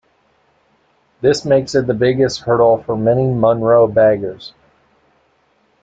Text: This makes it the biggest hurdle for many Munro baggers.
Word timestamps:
This 1.21 1.45
makes 1.45 1.75
it 1.75 1.85
the 1.85 1.93
biggest 1.93 2.39
hurdle 2.39 2.81
for 2.81 2.97
many 2.97 3.27
Munro 3.27 3.85
baggers. 3.85 4.51